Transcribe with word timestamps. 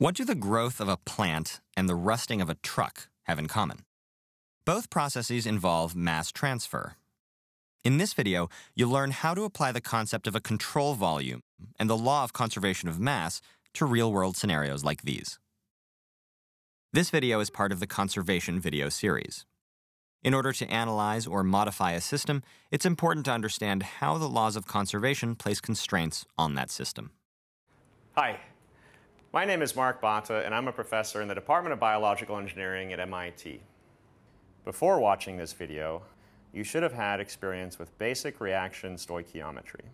What 0.00 0.14
do 0.14 0.24
the 0.24 0.34
growth 0.34 0.80
of 0.80 0.88
a 0.88 0.96
plant 0.96 1.60
and 1.76 1.86
the 1.86 1.94
rusting 1.94 2.40
of 2.40 2.48
a 2.48 2.54
truck 2.54 3.08
have 3.24 3.38
in 3.38 3.48
common? 3.48 3.84
Both 4.64 4.88
processes 4.88 5.44
involve 5.44 5.94
mass 5.94 6.32
transfer. 6.32 6.96
In 7.84 7.98
this 7.98 8.14
video, 8.14 8.48
you'll 8.74 8.88
learn 8.88 9.10
how 9.10 9.34
to 9.34 9.44
apply 9.44 9.72
the 9.72 9.80
concept 9.82 10.26
of 10.26 10.34
a 10.34 10.40
control 10.40 10.94
volume 10.94 11.42
and 11.78 11.90
the 11.90 11.98
law 11.98 12.24
of 12.24 12.32
conservation 12.32 12.88
of 12.88 12.98
mass 12.98 13.42
to 13.74 13.84
real-world 13.84 14.38
scenarios 14.38 14.82
like 14.82 15.02
these. 15.02 15.38
This 16.94 17.10
video 17.10 17.38
is 17.40 17.50
part 17.50 17.70
of 17.70 17.78
the 17.78 17.86
conservation 17.86 18.58
video 18.58 18.88
series. 18.88 19.44
In 20.22 20.32
order 20.32 20.54
to 20.54 20.70
analyze 20.70 21.26
or 21.26 21.44
modify 21.44 21.92
a 21.92 22.00
system, 22.00 22.42
it's 22.70 22.86
important 22.86 23.26
to 23.26 23.32
understand 23.32 23.82
how 23.82 24.16
the 24.16 24.30
laws 24.30 24.56
of 24.56 24.66
conservation 24.66 25.36
place 25.36 25.60
constraints 25.60 26.24
on 26.38 26.54
that 26.54 26.70
system. 26.70 27.10
Hi, 28.16 28.40
my 29.32 29.44
name 29.44 29.62
is 29.62 29.76
Mark 29.76 30.00
Bathe, 30.00 30.30
and 30.30 30.52
I'm 30.52 30.66
a 30.66 30.72
professor 30.72 31.22
in 31.22 31.28
the 31.28 31.36
Department 31.36 31.72
of 31.72 31.78
Biological 31.78 32.36
Engineering 32.36 32.92
at 32.92 32.98
MIT. 32.98 33.60
Before 34.64 34.98
watching 34.98 35.36
this 35.36 35.52
video, 35.52 36.02
you 36.52 36.64
should 36.64 36.82
have 36.82 36.92
had 36.92 37.20
experience 37.20 37.78
with 37.78 37.96
basic 37.96 38.40
reaction 38.40 38.96
stoichiometry. 38.96 39.84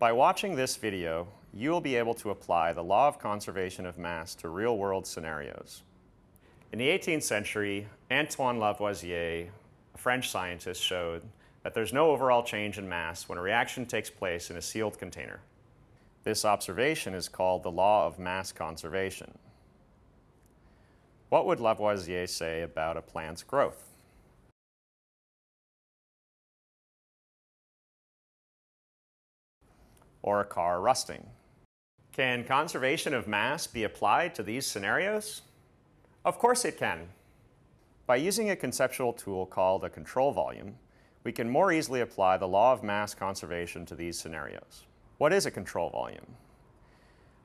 By 0.00 0.10
watching 0.10 0.56
this 0.56 0.74
video, 0.74 1.28
you 1.52 1.70
will 1.70 1.80
be 1.80 1.94
able 1.94 2.14
to 2.14 2.30
apply 2.30 2.72
the 2.72 2.82
law 2.82 3.06
of 3.06 3.20
conservation 3.20 3.86
of 3.86 3.98
mass 3.98 4.34
to 4.36 4.48
real-world 4.48 5.06
scenarios. 5.06 5.82
In 6.72 6.80
the 6.80 6.88
18th 6.88 7.22
century, 7.22 7.86
Antoine 8.10 8.58
Lavoisier, 8.58 9.46
a 9.94 9.98
French 9.98 10.28
scientist, 10.28 10.82
showed 10.82 11.22
that 11.62 11.72
there's 11.72 11.92
no 11.92 12.10
overall 12.10 12.42
change 12.42 12.78
in 12.78 12.88
mass 12.88 13.28
when 13.28 13.38
a 13.38 13.42
reaction 13.42 13.86
takes 13.86 14.10
place 14.10 14.50
in 14.50 14.56
a 14.56 14.62
sealed 14.62 14.98
container. 14.98 15.38
This 16.24 16.46
observation 16.46 17.12
is 17.12 17.28
called 17.28 17.62
the 17.62 17.70
law 17.70 18.06
of 18.06 18.18
mass 18.18 18.50
conservation. 18.50 19.36
What 21.28 21.46
would 21.46 21.60
Lavoisier 21.60 22.26
say 22.26 22.62
about 22.62 22.96
a 22.96 23.02
plant's 23.02 23.42
growth? 23.42 23.90
Or 30.22 30.40
a 30.40 30.46
car 30.46 30.80
rusting? 30.80 31.26
Can 32.14 32.44
conservation 32.44 33.12
of 33.12 33.28
mass 33.28 33.66
be 33.66 33.84
applied 33.84 34.34
to 34.36 34.42
these 34.42 34.66
scenarios? 34.66 35.42
Of 36.24 36.38
course 36.38 36.64
it 36.64 36.78
can. 36.78 37.08
By 38.06 38.16
using 38.16 38.48
a 38.48 38.56
conceptual 38.56 39.12
tool 39.12 39.44
called 39.44 39.84
a 39.84 39.90
control 39.90 40.32
volume, 40.32 40.76
we 41.22 41.32
can 41.32 41.50
more 41.50 41.70
easily 41.70 42.00
apply 42.00 42.38
the 42.38 42.48
law 42.48 42.72
of 42.72 42.82
mass 42.82 43.14
conservation 43.14 43.84
to 43.86 43.94
these 43.94 44.18
scenarios. 44.18 44.84
What 45.18 45.32
is 45.32 45.46
a 45.46 45.50
control 45.50 45.90
volume? 45.90 46.26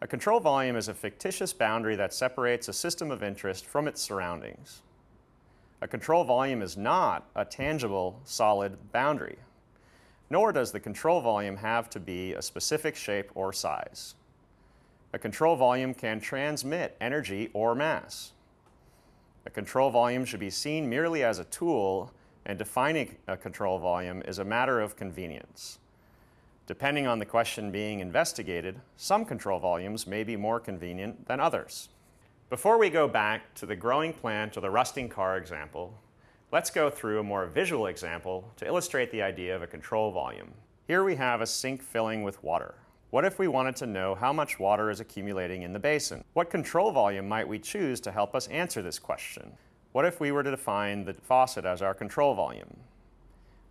A 0.02 0.08
control 0.08 0.40
volume 0.40 0.76
is 0.76 0.88
a 0.88 0.94
fictitious 0.94 1.54
boundary 1.54 1.96
that 1.98 2.14
separates 2.14 2.68
a 2.68 2.74
system 2.74 3.12
of 3.12 3.22
interest 3.22 3.66
from 3.66 3.88
its 3.88 4.02
surroundings. 4.02 4.82
A 5.82 5.88
control 5.88 6.24
volume 6.24 6.64
is 6.64 6.78
not 6.78 7.30
a 7.36 7.46
tangible, 7.46 8.20
solid 8.24 8.92
boundary, 8.92 9.38
nor 10.32 10.52
does 10.52 10.72
the 10.72 10.80
control 10.80 11.22
volume 11.22 11.58
have 11.58 11.92
to 11.92 12.00
be 12.00 12.34
a 12.34 12.42
specific 12.42 12.96
shape 12.96 13.30
or 13.36 13.54
size. 13.54 14.16
A 15.14 15.20
control 15.20 15.56
volume 15.56 15.94
can 15.94 16.20
transmit 16.20 16.98
energy 17.00 17.52
or 17.54 17.76
mass. 17.76 18.32
A 19.46 19.50
control 19.52 19.92
volume 19.92 20.26
should 20.26 20.40
be 20.40 20.50
seen 20.50 20.90
merely 20.90 21.24
as 21.24 21.38
a 21.38 21.46
tool, 21.46 22.12
and 22.48 22.58
defining 22.58 23.18
a 23.28 23.38
control 23.38 23.78
volume 23.78 24.24
is 24.24 24.40
a 24.40 24.46
matter 24.46 24.80
of 24.80 24.96
convenience. 24.96 25.78
Depending 26.70 27.08
on 27.08 27.18
the 27.18 27.26
question 27.26 27.72
being 27.72 28.00
investigated, 28.00 28.80
some 28.96 29.26
control 29.26 29.58
volumes 29.58 30.06
may 30.06 30.24
be 30.24 30.36
more 30.36 30.60
convenient 30.60 31.28
than 31.28 31.40
others. 31.40 31.90
Before 32.52 32.78
we 32.78 32.92
go 32.92 33.08
back 33.08 33.56
to 33.56 33.66
the 33.66 33.76
growing 33.76 34.14
plant 34.14 34.56
or 34.56 34.62
the 34.62 34.70
rusting 34.70 35.10
car 35.10 35.36
example, 35.36 35.96
let's 36.52 36.70
go 36.70 36.92
through 36.92 37.20
a 37.20 37.24
more 37.24 37.48
visual 37.48 37.88
example 37.88 38.52
to 38.58 38.68
illustrate 38.68 39.10
the 39.10 39.24
idea 39.24 39.56
of 39.56 39.64
a 39.64 39.68
control 39.68 40.12
volume. 40.12 40.54
Here 40.86 41.04
we 41.04 41.16
have 41.16 41.42
a 41.42 41.48
sink 41.48 41.82
filling 41.82 42.22
with 42.22 42.44
water. 42.44 42.76
What 43.10 43.26
if 43.26 43.40
we 43.40 43.48
wanted 43.48 43.76
to 43.78 43.88
know 43.88 44.14
how 44.14 44.32
much 44.32 44.60
water 44.60 44.92
is 44.92 45.00
accumulating 45.00 45.64
in 45.64 45.74
the 45.74 45.80
basin? 45.80 46.24
What 46.34 46.52
control 46.52 46.92
volume 46.92 47.28
might 47.28 47.48
we 47.48 47.58
choose 47.58 48.00
to 48.02 48.12
help 48.12 48.36
us 48.36 48.46
answer 48.50 48.84
this 48.84 49.00
question? 49.00 49.54
What 49.92 50.06
if 50.06 50.20
we 50.20 50.32
were 50.32 50.44
to 50.44 50.52
define 50.52 51.06
the 51.06 51.16
faucet 51.16 51.66
as 51.66 51.82
our 51.82 51.96
control 51.96 52.36
volume? 52.36 52.78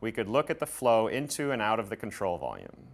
We 0.00 0.12
could 0.12 0.28
look 0.28 0.50
at 0.50 0.59
the 0.59 0.66
flow 0.66 1.09
into 1.09 1.50
and 1.50 1.60
out 1.60 1.81
of 1.81 1.88
the 1.88 1.97
control 1.97 2.38
volume. 2.38 2.88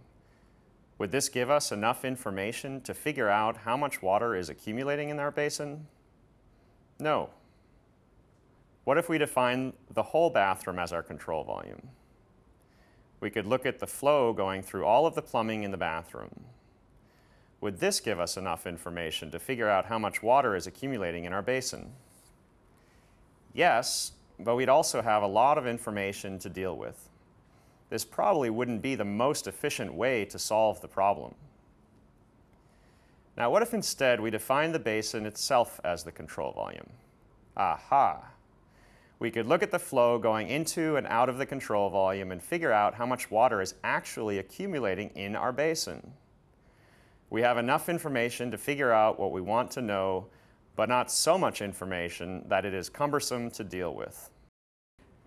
Would 0.97 1.11
this 1.11 1.29
give 1.29 1.49
us 1.49 1.71
enough 1.71 2.05
information 2.05 2.81
to 2.81 2.93
figure 2.93 3.29
out 3.29 3.57
how 3.57 3.75
much 3.75 4.01
water 4.01 4.35
is 4.35 4.49
accumulating 4.49 5.09
in 5.09 5.19
our 5.19 5.31
basin? 5.31 5.87
No. 6.99 7.29
What 8.85 8.97
if 8.97 9.09
we 9.09 9.17
define 9.17 9.73
the 9.93 10.03
whole 10.03 10.29
bathroom 10.29 10.79
as 10.79 10.93
our 10.93 11.03
control 11.03 11.43
volume? 11.43 11.89
We 13.19 13.29
could 13.29 13.45
look 13.45 13.65
at 13.65 13.79
the 13.79 13.87
flow 13.87 14.31
going 14.31 14.61
through 14.61 14.85
all 14.85 15.05
of 15.05 15.15
the 15.15 15.21
plumbing 15.21 15.63
in 15.63 15.71
the 15.71 15.77
bathroom. 15.77 16.45
Would 17.61 17.79
this 17.79 17.99
give 17.99 18.19
us 18.19 18.37
enough 18.37 18.67
information 18.67 19.31
to 19.31 19.39
figure 19.39 19.69
out 19.69 19.85
how 19.85 19.97
much 19.97 20.21
water 20.21 20.55
is 20.55 20.67
accumulating 20.67 21.25
in 21.25 21.33
our 21.33 21.41
basin? 21.41 21.93
Yes, 23.53 24.11
but 24.39 24.55
we'd 24.55 24.69
also 24.69 25.01
have 25.01 25.23
a 25.23 25.27
lot 25.27 25.57
of 25.57 25.67
information 25.67 26.39
to 26.39 26.49
deal 26.49 26.75
with. 26.75 27.09
This 27.89 28.03
probably 28.03 28.49
wouldn't 28.49 28.81
be 28.81 28.95
the 28.95 29.05
most 29.05 29.47
efficient 29.47 29.93
way 29.93 30.25
to 30.25 30.39
solve 30.39 30.81
the 30.81 30.87
problem. 30.87 31.35
Now, 33.37 33.49
what 33.49 33.61
if 33.61 33.73
instead 33.73 34.19
we 34.19 34.29
define 34.29 34.71
the 34.71 34.79
basin 34.79 35.25
itself 35.25 35.79
as 35.83 36.03
the 36.03 36.11
control 36.11 36.51
volume? 36.51 36.89
Aha! 37.57 38.23
We 39.19 39.31
could 39.31 39.45
look 39.45 39.63
at 39.63 39.71
the 39.71 39.79
flow 39.79 40.17
going 40.17 40.49
into 40.49 40.97
and 40.97 41.07
out 41.07 41.29
of 41.29 41.37
the 41.37 41.45
control 41.45 41.89
volume 41.89 42.31
and 42.31 42.41
figure 42.41 42.71
out 42.71 42.95
how 42.95 43.05
much 43.05 43.31
water 43.31 43.61
is 43.61 43.75
actually 43.83 44.39
accumulating 44.39 45.09
in 45.15 45.35
our 45.35 45.51
basin. 45.51 46.11
We 47.29 47.41
have 47.41 47.57
enough 47.57 47.89
information 47.89 48.51
to 48.51 48.57
figure 48.57 48.91
out 48.91 49.19
what 49.19 49.31
we 49.31 49.41
want 49.41 49.71
to 49.71 49.81
know 49.81 50.27
but 50.75 50.89
not 50.89 51.11
so 51.11 51.37
much 51.37 51.61
information 51.61 52.43
that 52.47 52.65
it 52.65 52.73
is 52.73 52.89
cumbersome 52.89 53.49
to 53.51 53.63
deal 53.63 53.93
with. 53.93 54.29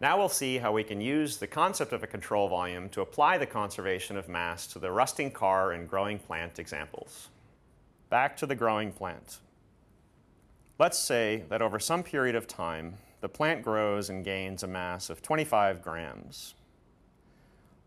Now 0.00 0.16
we'll 0.16 0.28
see 0.28 0.59
how 0.59 0.72
we 0.72 0.84
can 0.84 1.00
use 1.00 1.38
the 1.38 1.47
concept 1.47 1.92
of 1.92 2.04
a 2.04 2.06
control 2.06 2.48
volume 2.48 2.88
to 2.91 3.00
apply 3.00 3.38
the 3.38 3.47
conservation 3.47 4.16
of 4.16 4.28
mass 4.28 4.66
to 4.69 4.78
the 4.78 4.92
rusting 4.92 5.31
car 5.31 5.72
and 5.72 5.88
growing 5.88 6.19
plant 6.19 6.58
examples. 6.58 7.31
Back 8.08 8.37
to 8.37 8.47
the 8.47 8.54
growing 8.54 8.92
plant. 8.92 9.38
Let's 10.78 10.98
say 10.98 11.42
that 11.48 11.62
over 11.62 11.81
some 11.81 12.04
period 12.04 12.37
of 12.37 12.47
time, 12.47 12.94
the 13.20 13.28
plant 13.28 13.62
grows 13.62 14.08
and 14.08 14.25
gains 14.25 14.62
a 14.62 14.69
mass 14.69 15.10
of 15.10 15.22
25 15.22 15.82
grams. 15.82 16.54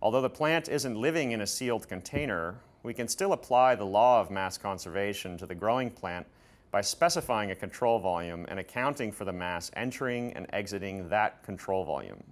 Although 0.01 0.21
the 0.21 0.29
plant 0.29 0.67
isn't 0.67 1.00
living 1.00 1.31
in 1.31 1.39
a 1.39 1.47
sealed 1.47 1.88
container, 1.88 2.55
we 2.83 2.94
can 2.94 3.07
still 3.07 3.31
apply 3.31 3.75
the 3.75 3.85
law 3.85 4.19
of 4.19 4.29
mass 4.29 4.57
conservation 4.57 5.38
to 5.38 5.45
the 5.45 5.55
growing 5.55 5.89
plant 5.89 6.27
by 6.71 6.81
specifying 6.81 7.51
a 7.51 7.55
control 7.55 7.99
volume 7.99 8.45
and 8.47 8.59
accounting 8.59 9.11
for 9.11 9.25
the 9.25 9.33
mass 9.33 9.69
entering 9.75 10.31
and 10.33 10.47
exiting 10.53 11.09
that 11.09 11.43
control 11.43 11.83
volume. 11.83 12.23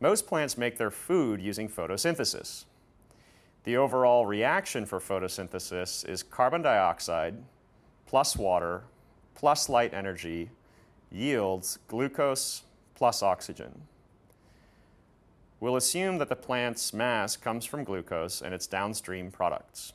Most 0.00 0.26
plants 0.26 0.56
make 0.56 0.78
their 0.78 0.90
food 0.90 1.40
using 1.40 1.68
photosynthesis. 1.68 2.64
The 3.64 3.76
overall 3.76 4.26
reaction 4.26 4.86
for 4.86 5.00
photosynthesis 5.00 6.08
is 6.08 6.22
carbon 6.22 6.62
dioxide 6.62 7.36
plus 8.06 8.36
water 8.36 8.84
plus 9.34 9.68
light 9.68 9.92
energy 9.92 10.50
yields 11.10 11.78
glucose 11.88 12.62
plus 12.94 13.22
oxygen. 13.22 13.82
We'll 15.58 15.76
assume 15.76 16.18
that 16.18 16.28
the 16.28 16.36
plant's 16.36 16.92
mass 16.92 17.36
comes 17.36 17.64
from 17.64 17.82
glucose 17.82 18.42
and 18.42 18.54
its 18.54 18.66
downstream 18.66 19.30
products. 19.30 19.94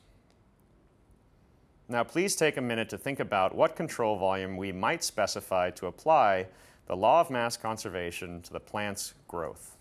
Now 1.92 2.04
please 2.04 2.34
take 2.34 2.56
a 2.56 2.62
minute 2.62 2.88
to 2.88 2.96
think 2.96 3.20
about 3.20 3.54
what 3.54 3.76
control 3.76 4.16
volume 4.16 4.56
we 4.56 4.72
might 4.72 5.04
specify 5.04 5.68
to 5.72 5.88
apply 5.88 6.46
the 6.86 6.96
law 6.96 7.20
of 7.20 7.28
mass 7.28 7.58
conservation 7.58 8.40
to 8.40 8.52
the 8.54 8.60
plant's 8.60 9.12
growth. 9.28 9.76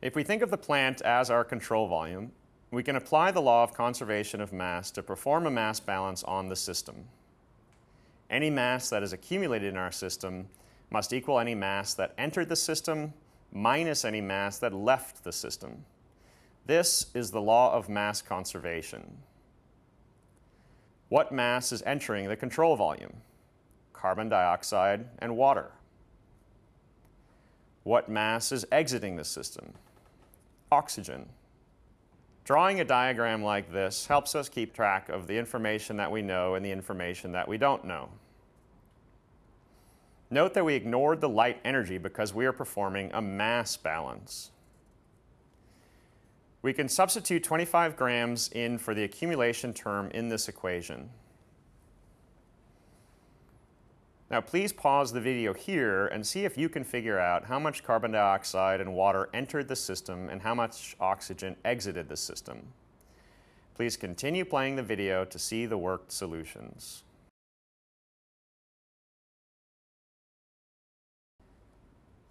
If 0.00 0.16
we 0.16 0.24
think 0.24 0.42
of 0.42 0.50
the 0.50 0.58
plant 0.58 1.02
as 1.02 1.30
our 1.30 1.44
control 1.44 1.86
volume, 1.86 2.32
we 2.72 2.82
can 2.82 2.96
apply 2.96 3.30
the 3.30 3.40
law 3.40 3.62
of 3.62 3.72
conservation 3.72 4.40
of 4.40 4.52
mass 4.52 4.90
to 4.90 5.04
perform 5.04 5.46
a 5.46 5.52
mass 5.52 5.78
balance 5.78 6.24
on 6.24 6.48
the 6.48 6.56
system. 6.56 7.04
Any 8.28 8.50
mass 8.50 8.90
that 8.90 9.04
is 9.04 9.12
accumulated 9.12 9.68
in 9.68 9.76
our 9.76 9.92
system 9.92 10.48
must 10.90 11.12
equal 11.12 11.38
any 11.38 11.54
mass 11.54 11.94
that 11.94 12.12
entered 12.18 12.48
the 12.48 12.56
system 12.56 13.12
minus 13.52 14.04
any 14.04 14.20
mass 14.20 14.58
that 14.58 14.72
left 14.72 15.24
the 15.24 15.32
system. 15.32 15.84
This 16.66 17.06
is 17.14 17.30
the 17.30 17.40
law 17.40 17.72
of 17.72 17.88
mass 17.88 18.22
conservation. 18.22 19.18
What 21.08 21.32
mass 21.32 21.72
is 21.72 21.82
entering 21.82 22.28
the 22.28 22.36
control 22.36 22.76
volume? 22.76 23.14
Carbon 23.92 24.28
dioxide 24.28 25.06
and 25.18 25.36
water. 25.36 25.72
What 27.82 28.08
mass 28.08 28.52
is 28.52 28.64
exiting 28.72 29.16
the 29.16 29.24
system? 29.24 29.74
Oxygen 30.70 31.28
Drawing 32.44 32.80
a 32.80 32.84
diagram 32.84 33.44
like 33.44 33.72
this 33.72 34.06
helps 34.06 34.34
us 34.34 34.48
keep 34.48 34.74
track 34.74 35.08
of 35.08 35.28
the 35.28 35.38
information 35.38 35.96
that 35.98 36.10
we 36.10 36.22
know 36.22 36.56
and 36.56 36.64
the 36.64 36.72
information 36.72 37.32
that 37.32 37.46
we 37.46 37.56
don't 37.56 37.84
know. 37.84 38.08
Note 40.32 40.54
that 40.54 40.64
we 40.64 40.74
ignored 40.74 41.20
the 41.20 41.28
light 41.28 41.60
energy 41.62 41.98
because 41.98 42.32
we 42.32 42.46
are 42.46 42.54
performing 42.54 43.10
a 43.12 43.20
mass 43.20 43.76
balance. 43.76 44.50
We 46.62 46.72
can 46.72 46.88
substitute 46.88 47.44
25 47.44 47.96
grams 47.96 48.48
in 48.48 48.78
for 48.78 48.94
the 48.94 49.04
accumulation 49.04 49.74
term 49.74 50.10
in 50.12 50.30
this 50.30 50.48
equation. 50.48 51.10
Now 54.30 54.40
please 54.40 54.72
pause 54.72 55.12
the 55.12 55.20
video 55.20 55.52
here 55.52 56.06
and 56.06 56.26
see 56.26 56.46
if 56.46 56.56
you 56.56 56.70
can 56.70 56.82
figure 56.82 57.18
out 57.18 57.44
how 57.44 57.58
much 57.58 57.84
carbon 57.84 58.12
dioxide 58.12 58.80
and 58.80 58.94
water 58.94 59.28
entered 59.34 59.68
the 59.68 59.76
system 59.76 60.30
and 60.30 60.40
how 60.40 60.54
much 60.54 60.96
oxygen 60.98 61.56
exited 61.62 62.08
the 62.08 62.16
system. 62.16 62.68
Please 63.74 63.98
continue 63.98 64.46
playing 64.46 64.76
the 64.76 64.82
video 64.82 65.26
to 65.26 65.38
see 65.38 65.66
the 65.66 65.76
worked 65.76 66.10
solutions. 66.10 67.02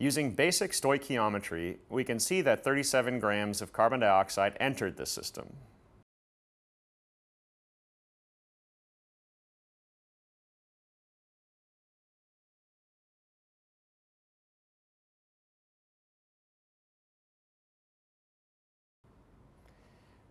Using 0.01 0.31
basic 0.31 0.71
stoichiometry, 0.71 1.77
we 1.87 2.03
can 2.03 2.19
see 2.19 2.41
that 2.41 2.63
37 2.63 3.19
grams 3.19 3.61
of 3.61 3.71
carbon 3.71 3.99
dioxide 3.99 4.57
entered 4.59 4.97
the 4.97 5.05
system. 5.05 5.53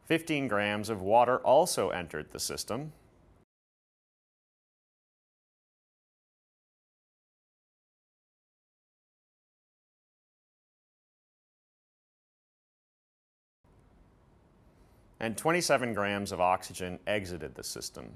Fifteen 0.06 0.48
grams 0.48 0.90
of 0.90 1.00
water 1.00 1.38
also 1.38 1.90
entered 1.90 2.32
the 2.32 2.40
system. 2.40 2.92
And 15.20 15.36
27 15.36 15.92
grams 15.92 16.32
of 16.32 16.40
oxygen 16.40 16.98
exited 17.06 17.54
the 17.54 17.62
system. 17.62 18.10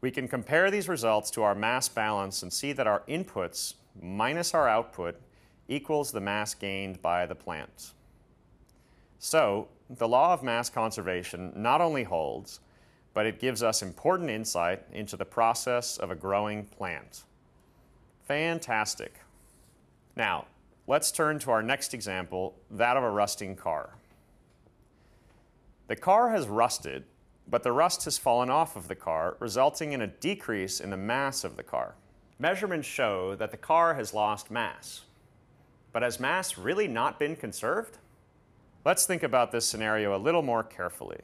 We 0.00 0.10
can 0.10 0.26
compare 0.26 0.68
these 0.68 0.88
results 0.88 1.30
to 1.30 1.44
our 1.44 1.54
mass 1.54 1.88
balance 1.88 2.42
and 2.42 2.52
see 2.52 2.72
that 2.72 2.88
our 2.88 3.04
inputs 3.08 3.74
minus 4.00 4.52
our 4.52 4.68
output 4.68 5.20
equals 5.68 6.10
the 6.10 6.20
mass 6.20 6.54
gained 6.54 7.00
by 7.00 7.24
the 7.24 7.36
plant. 7.36 7.92
So, 9.20 9.68
the 9.88 10.08
law 10.08 10.32
of 10.32 10.42
mass 10.42 10.68
conservation 10.68 11.52
not 11.54 11.80
only 11.80 12.02
holds, 12.02 12.58
but 13.14 13.26
it 13.26 13.40
gives 13.40 13.62
us 13.62 13.82
important 13.82 14.30
insight 14.30 14.82
into 14.92 15.16
the 15.16 15.24
process 15.24 15.98
of 15.98 16.10
a 16.10 16.14
growing 16.14 16.64
plant. 16.64 17.24
Fantastic. 18.26 19.20
Now, 20.16 20.46
let's 20.86 21.12
turn 21.12 21.38
to 21.40 21.50
our 21.50 21.62
next 21.62 21.94
example, 21.94 22.54
that 22.70 22.96
of 22.96 23.02
a 23.02 23.10
rusting 23.10 23.56
car. 23.56 23.90
The 25.88 25.96
car 25.96 26.30
has 26.30 26.48
rusted, 26.48 27.04
but 27.48 27.62
the 27.62 27.72
rust 27.72 28.04
has 28.04 28.16
fallen 28.16 28.48
off 28.48 28.76
of 28.76 28.88
the 28.88 28.94
car, 28.94 29.36
resulting 29.40 29.92
in 29.92 30.00
a 30.00 30.06
decrease 30.06 30.80
in 30.80 30.90
the 30.90 30.96
mass 30.96 31.44
of 31.44 31.56
the 31.56 31.62
car. 31.62 31.94
Measurements 32.38 32.88
show 32.88 33.34
that 33.36 33.50
the 33.50 33.56
car 33.56 33.94
has 33.94 34.14
lost 34.14 34.50
mass. 34.50 35.02
But 35.92 36.02
has 36.02 36.18
mass 36.18 36.56
really 36.56 36.88
not 36.88 37.18
been 37.18 37.36
conserved? 37.36 37.98
Let's 38.84 39.04
think 39.04 39.22
about 39.22 39.52
this 39.52 39.66
scenario 39.66 40.16
a 40.16 40.18
little 40.18 40.42
more 40.42 40.62
carefully 40.62 41.20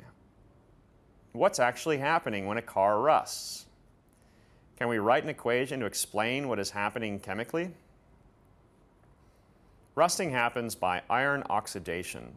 what's 1.39 1.61
actually 1.61 1.99
happening 1.99 2.47
when 2.47 2.59
a 2.59 2.63
car 2.63 3.01
rusts? 3.01 3.67
Can 4.77 4.89
we 4.89 4.99
write 4.99 5.23
an 5.23 5.29
equation 5.29 5.81
to 5.81 5.87
explain 5.87 6.49
what 6.49 6.59
is 6.59 6.71
happening 6.71 7.21
chemically? 7.21 7.71
Rusting 9.95 10.31
happens 10.31 10.75
by 10.75 11.03
iron 11.09 11.45
oxidation. 11.49 12.33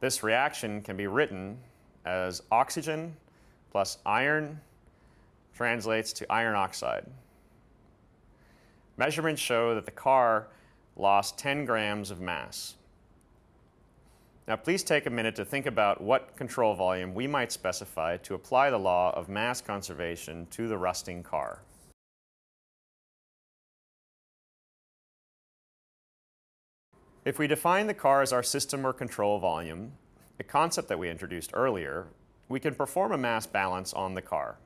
This 0.00 0.22
reaction 0.22 0.82
can 0.82 0.96
be 0.96 1.06
written 1.06 1.58
as 2.04 2.42
oxygen 2.50 3.16
plus 3.70 3.98
iron 4.04 4.60
translates 5.54 6.12
to 6.14 6.30
iron 6.30 6.54
oxide. 6.54 7.06
Measurements 8.98 9.40
show 9.40 9.74
that 9.74 9.86
the 9.86 9.90
car 9.90 10.48
lost 10.96 11.38
10 11.38 11.64
grams 11.64 12.10
of 12.10 12.20
mass. 12.20 12.74
Now 14.48 14.56
please 14.56 14.82
take 14.82 15.06
a 15.06 15.10
minute 15.10 15.36
to 15.36 15.44
think 15.44 15.66
about 15.66 16.00
what 16.00 16.36
control 16.36 16.74
volume 16.74 17.14
we 17.14 17.28
might 17.28 17.52
specify 17.52 18.16
to 18.18 18.34
apply 18.34 18.70
the 18.70 18.78
law 18.78 19.12
of 19.14 19.28
mass 19.28 19.60
conservation 19.60 20.46
to 20.50 20.66
the 20.66 20.76
rusting 20.76 21.22
car. 21.22 21.62
If 27.24 27.38
we 27.38 27.46
define 27.46 27.86
the 27.86 27.94
car 27.94 28.20
as 28.20 28.32
our 28.32 28.42
system 28.42 28.84
or 28.84 28.92
control 28.92 29.38
volume, 29.38 29.92
a 30.40 30.44
concept 30.44 30.88
that 30.88 30.98
we 30.98 31.08
introduced 31.08 31.52
earlier, 31.54 32.08
we 32.48 32.58
can 32.58 32.74
perform 32.74 33.12
a 33.12 33.18
mass 33.18 33.46
balance 33.46 33.92
on 33.92 34.14
the 34.14 34.22
car. 34.22 34.56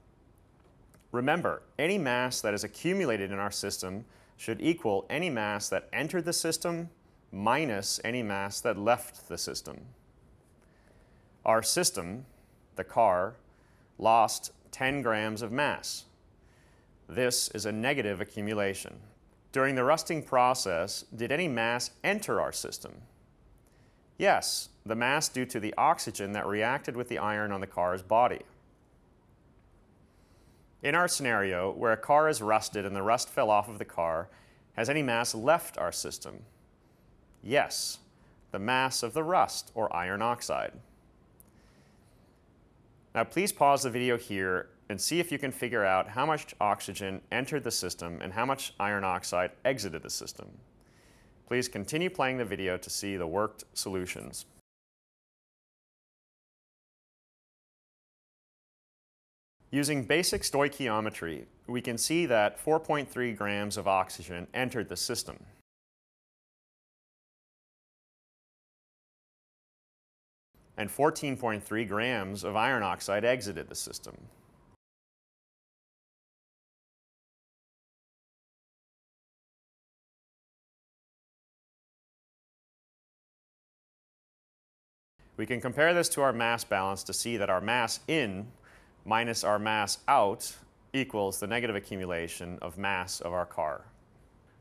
Remember, 1.13 1.63
any 1.79 1.99
mass 1.99 2.41
that 2.41 2.55
is 2.55 2.65
accumulated 2.65 3.31
in 3.31 3.39
our 3.39 3.51
system 3.51 4.07
should 4.39 4.63
equal 4.63 5.05
any 5.11 5.29
mass 5.29 5.69
that 5.69 5.91
entered 5.93 6.25
the 6.25 6.33
system 6.33 6.89
minus 7.37 8.01
any 8.03 8.23
mass 8.23 8.61
that 8.61 8.79
left 8.79 9.29
the 9.29 9.37
system. 9.37 9.79
Our 11.45 11.63
system, 11.63 12.25
the 12.77 12.85
car, 12.85 13.35
lost 13.99 14.53
10 14.73 15.03
grams 15.03 15.43
of 15.43 15.53
mass. 15.53 16.07
This 17.09 17.49
is 17.51 17.67
a 17.67 17.73
negative 17.73 18.21
accumulation. 18.21 18.99
During 19.53 19.75
the 19.75 19.85
rusting 19.85 20.23
process, 20.23 21.05
did 21.15 21.31
any 21.31 21.47
mass 21.47 21.91
enter 22.03 22.41
our 22.41 22.53
system? 22.53 22.93
Yes, 24.19 24.71
the 24.85 24.97
mass 24.97 25.29
due 25.29 25.47
to 25.47 25.61
the 25.61 25.75
oxygen 25.77 26.33
that 26.33 26.47
reacted 26.47 26.97
with 26.97 27.09
the 27.09 27.19
iron 27.19 27.53
on 27.53 27.61
the 27.61 27.67
car's 27.67 28.03
body. 28.03 28.41
In 30.83 30.95
our 30.95 31.09
scenario, 31.09 31.71
where 31.73 31.93
a 31.93 31.97
car 31.97 32.29
is 32.29 32.41
rusted 32.41 32.87
and 32.87 32.97
the 32.97 33.03
rust 33.03 33.29
fell 33.29 33.51
off 33.51 33.69
of 33.69 33.79
the 33.79 33.85
car, 33.85 34.29
has 34.75 34.89
any 34.89 35.03
mass 35.03 35.35
left 35.35 35.79
our 35.79 35.93
system? 35.93 36.45
Yes, 37.47 37.99
the 38.51 38.59
mass 38.59 39.05
of 39.05 39.15
the 39.15 39.23
rust, 39.23 39.71
or 39.77 39.95
iron 39.95 40.21
oxide. 40.21 40.73
Now 43.15 43.23
please 43.23 43.53
pause 43.53 43.85
the 43.85 43.91
video 43.91 44.19
here 44.19 44.69
and 44.89 45.01
see 45.01 45.21
if 45.21 45.31
you 45.31 45.39
can 45.39 45.53
figure 45.53 45.85
out 45.85 46.09
how 46.09 46.27
much 46.27 46.57
oxygen 46.61 47.21
entered 47.31 47.63
the 47.63 47.71
system 47.71 48.19
and 48.21 48.33
how 48.33 48.45
much 48.45 48.75
iron 48.81 49.05
oxide 49.05 49.53
exited 49.65 50.03
the 50.03 50.11
system. 50.11 50.49
Please 51.47 51.69
continue 51.69 52.11
playing 52.11 52.39
the 52.39 52.45
video 52.45 52.77
to 52.77 52.91
see 52.91 53.17
the 53.17 53.29
worked 53.29 53.63
solutions. 53.75 54.47
Using 59.71 60.03
basic 60.03 60.43
stoichiometry, 60.43 61.45
we 61.69 61.81
can 61.81 61.97
see 61.97 62.27
that 62.27 62.59
4.3 62.59 63.37
grams 63.37 63.77
of 63.77 63.87
oxygen 63.87 64.49
entered 64.53 64.89
the 64.89 64.97
system. 64.97 65.37
And 70.77 70.91
14.3 70.91 71.89
grams 71.89 72.45
of 72.45 72.57
iron 72.57 72.83
oxide 72.83 73.25
exited 73.25 73.69
the 73.69 73.75
system. 73.75 74.17
We 85.37 85.45
can 85.45 85.61
compare 85.61 85.93
this 85.93 86.09
to 86.11 86.23
our 86.23 86.33
mass 86.33 86.65
balance 86.65 87.03
to 87.05 87.13
see 87.13 87.37
that 87.37 87.51
our 87.51 87.61
mass 87.61 88.01
in 88.09 88.47
minus 89.05 89.45
our 89.45 89.59
mass 89.59 89.99
out 90.09 90.57
equals 90.95 91.41
the 91.41 91.47
negative 91.47 91.77
accumulation 91.77 92.59
of 92.63 92.79
mass 92.79 93.21
of 93.21 93.35
our 93.35 93.45
car. 93.45 93.83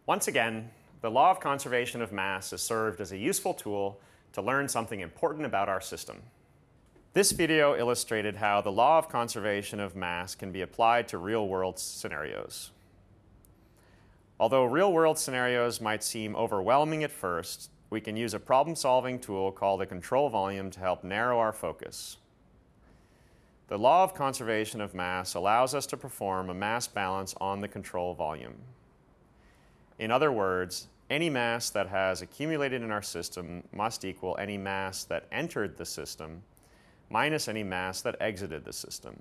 Once 0.06 0.28
again, 0.28 0.70
the 1.02 1.12
law 1.12 1.32
of 1.32 1.40
conservation 1.40 2.02
of 2.02 2.12
mass 2.12 2.52
has 2.52 2.62
served 2.62 3.02
as 3.02 3.12
a 3.12 3.18
useful 3.18 3.54
tool 3.54 4.00
to 4.34 4.42
learn 4.42 4.68
something 4.68 5.00
important 5.00 5.46
about 5.46 5.70
our 5.70 5.82
system. 5.82 6.22
This 7.14 7.32
video 7.32 7.78
illustrated 7.78 8.36
how 8.36 8.60
the 8.60 8.72
law 8.72 8.98
of 8.98 9.08
conservation 9.08 9.80
of 9.80 9.96
mass 9.96 10.36
can 10.36 10.52
be 10.52 10.62
applied 10.62 11.08
to 11.08 11.18
real-world 11.18 11.80
scenarios. 11.80 12.72
Although 14.38 14.66
real-world 14.66 15.18
scenarios 15.18 15.80
might 15.80 16.04
seem 16.04 16.36
overwhelming 16.36 17.04
at 17.06 17.12
first, 17.12 17.70
we 17.90 18.02
can 18.02 18.18
use 18.18 18.34
a 18.34 18.40
problem-solving 18.40 19.20
tool 19.20 19.54
called 19.54 19.82
a 19.82 19.86
control 19.86 20.30
volume 20.30 20.70
to 20.72 20.80
help 20.82 21.06
narrow 21.06 21.40
our 21.40 21.54
focus. 21.54 22.18
The 23.68 23.80
law 23.80 24.04
of 24.04 24.14
conservation 24.14 24.82
of 24.82 24.94
mass 24.94 25.34
allows 25.34 25.74
us 25.74 25.86
to 25.88 25.98
perform 25.98 26.50
a 26.50 26.54
mass 26.54 26.88
balance 26.88 27.34
on 27.40 27.62
the 27.62 27.68
control 27.70 28.14
volume. 28.14 28.56
In 30.00 30.12
other 30.12 30.32
words, 30.32 30.88
any 31.10 31.30
mass 31.30 31.70
that 31.70 31.88
has 31.88 32.22
accumulated 32.22 32.82
in 32.82 32.92
our 32.92 33.02
system 33.02 33.64
must 33.72 34.04
equal 34.04 34.36
any 34.40 34.58
mass 34.58 35.04
that 35.06 35.26
entered 35.32 35.78
the 35.78 35.86
system 35.86 36.44
minus 37.10 37.48
any 37.48 37.64
mass 37.64 38.02
that 38.02 38.16
exited 38.20 38.66
the 38.66 38.74
system. 38.74 39.16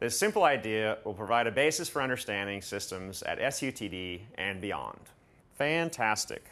This 0.00 0.18
simple 0.18 0.44
idea 0.44 0.98
will 1.04 1.14
provide 1.14 1.46
a 1.46 1.52
basis 1.52 1.88
for 1.88 2.00
understanding 2.00 2.62
systems 2.62 3.22
at 3.22 3.38
SUTD 3.38 4.20
and 4.36 4.60
beyond. 4.60 5.00
Fantastic. 5.56 6.44